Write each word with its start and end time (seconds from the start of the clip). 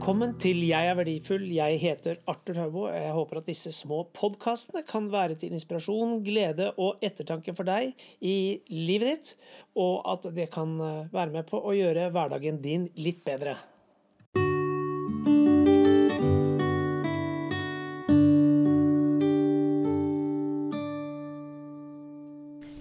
Velkommen 0.00 0.30
til 0.40 0.62
Jeg 0.64 0.88
er 0.88 0.94
verdifull. 0.96 1.42
Jeg 1.52 1.76
heter 1.76 2.22
Arthur 2.24 2.56
Haubo. 2.56 2.82
Jeg 2.88 3.12
håper 3.12 3.36
at 3.36 3.48
disse 3.50 3.68
små 3.76 3.98
podkastene 4.16 4.80
kan 4.88 5.10
være 5.12 5.34
til 5.36 5.52
inspirasjon, 5.52 6.22
glede 6.24 6.70
og 6.80 7.02
ettertanke 7.04 7.52
for 7.52 7.68
deg 7.68 7.90
i 8.24 8.62
livet 8.72 9.10
ditt, 9.10 9.32
og 9.76 10.00
at 10.08 10.24
det 10.32 10.46
kan 10.54 10.72
eh, 10.80 11.10
være 11.12 11.34
med 11.34 11.44
på 11.50 11.60
å 11.60 11.74
gjøre 11.76 12.06
hverdagen 12.14 12.62
din 12.64 12.86
litt 12.96 13.20
bedre. 13.28 13.58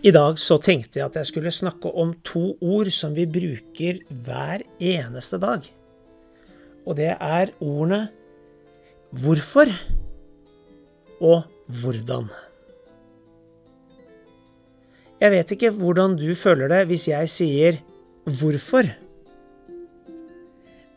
I 0.08 0.16
dag 0.16 0.40
så 0.40 0.56
tenkte 0.64 1.02
jeg 1.02 1.10
at 1.10 1.20
jeg 1.20 1.32
skulle 1.34 1.52
snakke 1.52 1.92
om 1.92 2.16
to 2.24 2.54
ord 2.64 2.94
som 2.96 3.12
vi 3.12 3.28
bruker 3.28 4.00
hver 4.08 4.64
eneste 4.80 5.42
dag. 5.44 5.68
Og 6.90 6.98
det 6.98 7.12
er 7.14 7.52
ordene 7.62 8.08
hvorfor 9.14 9.70
og 11.22 11.44
hvordan. 11.82 12.30
Jeg 15.20 15.34
vet 15.36 15.54
ikke 15.54 15.74
hvordan 15.76 16.16
du 16.18 16.32
føler 16.40 16.72
det 16.72 16.86
hvis 16.90 17.10
jeg 17.12 17.30
sier 17.30 17.80
hvorfor. 18.40 18.90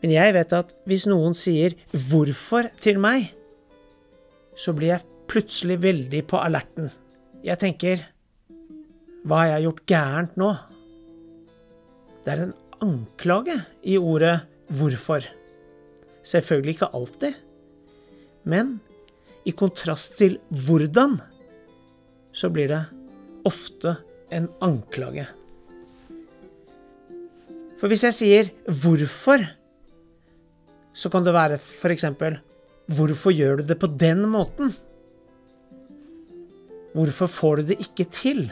Men 0.01 0.15
jeg 0.15 0.33
vet 0.35 0.55
at 0.55 0.73
hvis 0.89 1.05
noen 1.07 1.35
sier 1.37 1.75
hvorfor 2.09 2.71
til 2.83 2.97
meg, 3.03 3.29
så 4.59 4.73
blir 4.75 4.95
jeg 4.95 5.07
plutselig 5.29 5.77
veldig 5.83 6.23
på 6.29 6.41
alerten. 6.41 6.89
Jeg 7.43 7.59
tenker 7.61 8.03
hva 9.23 9.43
har 9.43 9.53
jeg 9.53 9.67
gjort 9.67 9.85
gærent 9.87 10.35
nå? 10.39 10.49
Det 12.23 12.33
er 12.33 12.43
en 12.47 12.57
anklage 12.83 13.55
i 13.87 13.95
ordet 13.99 14.35
hvorfor. 14.71 15.23
Selvfølgelig 16.23 16.75
ikke 16.77 16.91
alltid. 16.95 17.37
Men 18.43 18.79
i 19.45 19.51
kontrast 19.51 20.17
til 20.19 20.37
hvordan, 20.65 21.17
så 22.31 22.49
blir 22.49 22.71
det 22.71 22.83
ofte 23.47 23.97
en 24.31 24.47
anklage. 24.63 25.27
For 27.79 27.91
hvis 27.91 28.03
jeg 28.03 28.13
sier 28.15 28.49
'hvorfor', 28.63 29.43
så 30.93 31.09
kan 31.09 31.25
det 31.25 31.33
være 31.33 31.59
f.eks.: 31.59 32.05
'Hvorfor 32.87 33.31
gjør 33.31 33.55
du 33.55 33.63
det 33.67 33.79
på 33.79 33.87
den 33.87 34.25
måten?' 34.25 34.73
Hvorfor 36.93 37.25
får 37.25 37.55
du 37.55 37.61
det 37.61 37.79
ikke 37.79 38.05
til? 38.11 38.51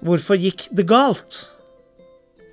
Hvorfor 0.00 0.38
gikk 0.38 0.68
det 0.70 0.86
galt? 0.88 1.50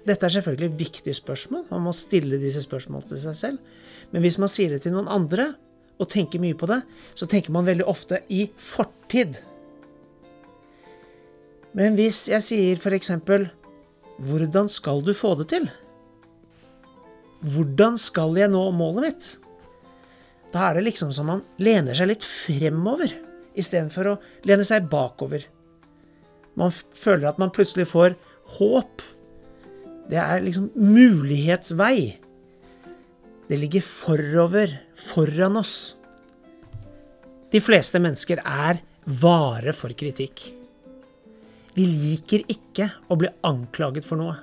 Dette 0.10 0.26
er 0.26 0.34
selvfølgelig 0.34 0.72
et 0.72 0.80
viktig 0.80 1.14
spørsmål. 1.16 1.68
Man 1.70 1.86
må 1.86 1.94
stille 1.94 2.40
disse 2.42 2.64
spørsmålene 2.66 3.12
til 3.12 3.22
seg 3.22 3.38
selv. 3.38 3.74
Men 4.10 4.26
hvis 4.26 4.40
man 4.42 4.50
sier 4.52 4.74
det 4.74 4.84
til 4.86 4.96
noen 4.96 5.10
andre, 5.12 5.52
og 6.00 6.08
tenker 6.08 6.42
mye 6.42 6.56
på 6.58 6.70
det, 6.70 6.80
så 7.18 7.28
tenker 7.28 7.54
man 7.54 7.68
veldig 7.68 7.86
ofte 7.92 8.22
i 8.32 8.46
fortid. 8.56 9.42
Men 11.76 11.98
hvis 12.00 12.24
jeg 12.32 12.46
sier 12.46 12.80
f.eks.: 12.80 13.12
Hvordan 14.20 14.72
skal 14.72 15.04
du 15.06 15.14
få 15.14 15.36
det 15.40 15.50
til? 15.52 15.70
Hvordan 17.40 18.00
skal 18.00 18.36
jeg 18.40 18.52
nå 18.52 18.64
målet 18.76 19.06
mitt? 19.06 19.28
Da 20.52 20.70
er 20.70 20.80
det 20.80 20.88
liksom 20.88 21.14
som 21.14 21.30
man 21.30 21.44
lener 21.62 21.96
seg 21.96 22.10
litt 22.10 22.26
fremover 22.26 23.14
istedenfor 23.60 24.10
å 24.12 24.18
lene 24.50 24.66
seg 24.68 24.90
bakover. 24.90 25.44
Man 26.60 26.74
føler 26.74 27.30
at 27.30 27.40
man 27.40 27.54
plutselig 27.54 27.88
får 27.92 28.18
håp. 28.58 29.04
Det 30.10 30.18
er 30.18 30.42
liksom 30.42 30.72
mulighetsvei. 30.74 32.18
Det 33.50 33.58
ligger 33.58 33.86
forover, 33.86 34.74
foran 34.98 35.58
oss. 35.62 35.96
De 37.50 37.62
fleste 37.62 38.02
mennesker 38.02 38.42
er 38.46 38.82
vare 39.22 39.74
for 39.74 39.94
kritikk. 39.98 40.52
Vi 41.74 41.86
liker 41.86 42.44
ikke 42.50 42.90
å 43.10 43.18
bli 43.18 43.30
anklaget 43.46 44.06
for 44.06 44.22
noe. 44.22 44.36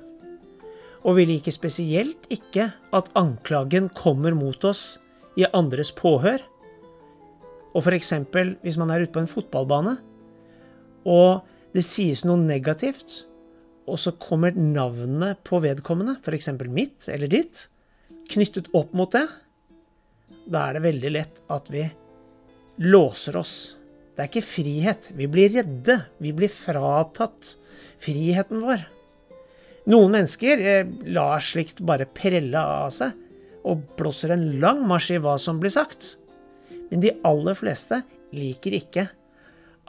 Og 1.06 1.18
vi 1.18 1.26
liker 1.30 1.54
spesielt 1.54 2.26
ikke 2.32 2.70
at 2.94 3.10
anklagen 3.18 3.90
kommer 3.94 4.34
mot 4.34 4.62
oss 4.66 4.96
i 5.38 5.46
andres 5.54 5.92
påhør. 5.94 6.42
Og 7.76 7.82
f.eks. 7.84 8.12
hvis 8.62 8.78
man 8.80 8.90
er 8.90 9.04
ute 9.04 9.14
på 9.14 9.22
en 9.22 9.30
fotballbane, 9.30 9.98
og 11.06 11.46
det 11.76 11.84
sies 11.86 12.24
noe 12.26 12.40
negativt, 12.40 13.26
og 13.86 13.98
så 14.02 14.12
kommer 14.18 14.56
navnet 14.56 15.42
på 15.46 15.60
vedkommende, 15.62 16.16
f.eks. 16.22 16.50
mitt 16.66 17.08
eller 17.12 17.30
ditt, 17.30 17.66
knyttet 18.30 18.72
opp 18.74 18.94
mot 18.96 19.12
det, 19.14 19.26
da 20.46 20.66
er 20.68 20.76
det 20.76 20.86
veldig 20.86 21.12
lett 21.14 21.40
at 21.52 21.70
vi 21.70 21.84
låser 22.82 23.38
oss. 23.38 23.54
Det 24.16 24.24
er 24.24 24.30
ikke 24.30 24.48
frihet. 24.48 25.10
Vi 25.12 25.28
blir 25.28 25.52
redde. 25.52 25.98
Vi 26.22 26.32
blir 26.36 26.50
fratatt 26.52 27.56
friheten 28.02 28.62
vår. 28.64 28.86
Noen 29.92 30.16
mennesker 30.16 30.62
eh, 30.62 30.88
lar 31.14 31.42
slikt 31.44 31.82
bare 31.86 32.08
prelle 32.10 32.58
av 32.58 32.90
seg 32.94 33.14
og 33.66 33.82
blåser 33.98 34.34
en 34.34 34.46
lang 34.62 34.82
marsj 34.86 35.16
i 35.16 35.22
hva 35.22 35.36
som 35.42 35.60
blir 35.62 35.74
sagt. 35.74 36.16
Men 36.90 37.02
de 37.02 37.14
aller 37.26 37.58
fleste 37.58 38.00
liker 38.34 38.78
ikke 38.78 39.08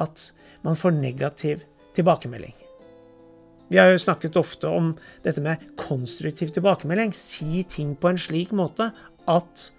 at 0.02 0.30
man 0.66 0.78
får 0.78 0.98
negativ 0.98 1.66
tilbakemelding. 1.98 2.67
Vi 3.68 3.80
har 3.80 3.92
jo 3.92 4.00
snakket 4.00 4.38
ofte 4.40 4.70
om 4.72 4.94
dette 5.26 5.44
med 5.44 5.64
konstruktiv 5.80 6.54
tilbakemelding. 6.56 7.12
Si 7.16 7.64
ting 7.68 7.96
på 8.00 8.12
en 8.12 8.22
slik 8.22 8.54
måte 8.56 8.92
at 9.28 9.70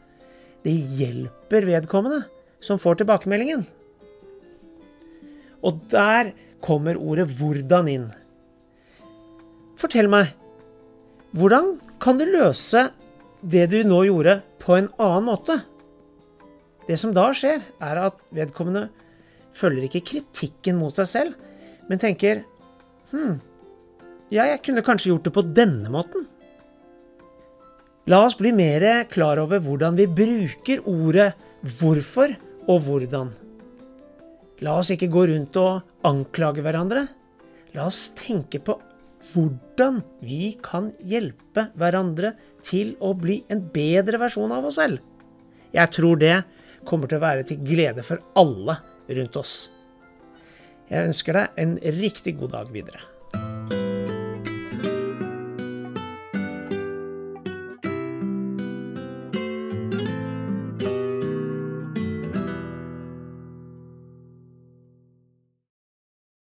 det 0.66 0.74
hjelper 0.98 1.64
vedkommende 1.68 2.24
som 2.64 2.80
får 2.80 3.00
tilbakemeldingen. 3.00 3.64
Og 5.64 5.80
der 5.90 6.32
kommer 6.60 6.98
ordet 6.98 7.28
'hvordan' 7.28 7.88
inn. 7.90 8.12
Fortell 9.76 10.08
meg, 10.08 10.34
hvordan 11.32 11.78
kan 12.00 12.18
du 12.18 12.24
løse 12.24 12.90
det 13.42 13.70
du 13.70 13.82
nå 13.84 14.04
gjorde, 14.04 14.42
på 14.58 14.76
en 14.76 14.88
annen 14.98 15.24
måte? 15.24 15.62
Det 16.88 16.98
som 16.98 17.14
da 17.14 17.30
skjer, 17.32 17.62
er 17.80 17.96
at 17.96 18.16
vedkommende 18.34 18.88
følger 19.54 19.86
ikke 19.86 20.04
kritikken 20.04 20.76
mot 20.76 20.94
seg 20.94 21.06
selv, 21.06 21.34
men 21.88 21.98
tenker 21.98 22.44
Hm, 23.10 23.38
ja, 24.32 24.44
jeg 24.44 24.62
kunne 24.64 24.84
kanskje 24.84 25.12
gjort 25.12 25.28
det 25.28 25.34
på 25.36 25.44
denne 25.56 25.92
måten. 25.92 26.26
La 28.08 28.22
oss 28.24 28.38
bli 28.38 28.54
mer 28.56 28.84
klar 29.12 29.40
over 29.42 29.60
hvordan 29.60 29.96
vi 29.98 30.06
bruker 30.08 30.84
ordet 30.88 31.32
hvorfor 31.78 32.32
og 32.68 32.82
hvordan. 32.86 33.32
La 34.64 34.78
oss 34.80 34.90
ikke 34.94 35.10
gå 35.12 35.26
rundt 35.30 35.56
og 35.60 36.06
anklage 36.08 36.64
hverandre. 36.64 37.04
La 37.76 37.86
oss 37.88 38.08
tenke 38.16 38.62
på 38.64 38.78
hvordan 39.32 40.00
vi 40.24 40.54
kan 40.64 40.92
hjelpe 41.04 41.68
hverandre 41.78 42.32
til 42.64 42.94
å 43.04 43.12
bli 43.18 43.42
en 43.52 43.60
bedre 43.74 44.20
versjon 44.22 44.54
av 44.56 44.70
oss 44.70 44.78
selv. 44.80 45.02
Jeg 45.74 45.92
tror 45.92 46.16
det 46.20 46.38
kommer 46.88 47.10
til 47.10 47.20
å 47.20 47.26
være 47.26 47.44
til 47.48 47.60
glede 47.60 48.04
for 48.06 48.24
alle 48.40 48.78
rundt 49.18 49.36
oss. 49.36 49.54
Jeg 50.88 51.10
ønsker 51.10 51.36
deg 51.36 51.60
en 51.60 51.78
riktig 52.00 52.38
god 52.40 52.56
dag 52.56 52.72
videre. 52.72 53.17